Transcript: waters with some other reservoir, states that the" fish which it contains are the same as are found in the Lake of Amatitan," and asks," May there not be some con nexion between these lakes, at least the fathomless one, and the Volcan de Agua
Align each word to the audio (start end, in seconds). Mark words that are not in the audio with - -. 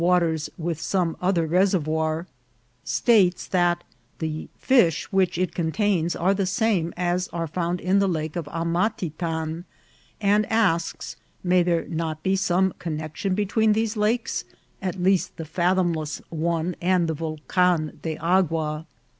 waters 0.01 0.49
with 0.57 0.81
some 0.81 1.15
other 1.21 1.45
reservoir, 1.45 2.25
states 2.83 3.45
that 3.45 3.83
the" 4.17 4.49
fish 4.69 5.05
which 5.11 5.37
it 5.37 5.53
contains 5.53 6.15
are 6.15 6.33
the 6.33 6.43
same 6.47 6.91
as 6.97 7.27
are 7.27 7.45
found 7.45 7.79
in 7.79 7.99
the 7.99 8.07
Lake 8.07 8.35
of 8.35 8.47
Amatitan," 8.47 9.63
and 10.19 10.51
asks," 10.51 11.17
May 11.43 11.61
there 11.61 11.85
not 11.87 12.23
be 12.23 12.35
some 12.35 12.73
con 12.79 12.97
nexion 12.97 13.35
between 13.35 13.73
these 13.73 13.95
lakes, 13.95 14.43
at 14.81 14.99
least 14.99 15.37
the 15.37 15.45
fathomless 15.45 16.19
one, 16.31 16.75
and 16.81 17.07
the 17.07 17.13
Volcan 17.13 17.99
de 18.01 18.17
Agua 18.17 18.87